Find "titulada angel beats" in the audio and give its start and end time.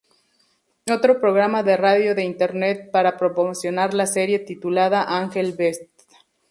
4.39-5.81